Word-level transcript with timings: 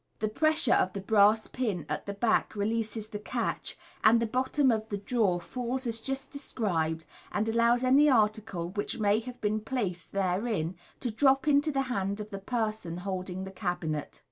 The 0.17 0.29
pressure 0.29 0.73
of 0.73 0.93
the 0.93 0.99
brass 0.99 1.45
pin 1.45 1.85
at 1.87 2.07
the 2.07 2.15
back 2.15 2.55
releases 2.55 3.07
the 3.09 3.19
catch, 3.19 3.77
and 4.03 4.19
the 4.19 4.25
bottom 4.25 4.71
of 4.71 4.89
the 4.89 4.97
drawer 4.97 5.39
falls 5.39 5.85
as 5.85 6.01
just 6.01 6.31
described, 6.31 7.05
and 7.31 7.47
allows 7.47 7.83
any 7.83 8.09
article 8.09 8.69
which 8.69 8.97
may 8.97 9.19
have 9.19 9.39
been 9.41 9.61
placed 9.61 10.11
therein 10.11 10.75
to 11.01 11.11
drop 11.11 11.47
into 11.47 11.71
the 11.71 11.83
hand 11.83 12.19
of 12.19 12.31
the 12.31 12.39
person 12.39 12.97
holding 12.97 13.43
the 13.43 13.51
cabinet. 13.51 14.19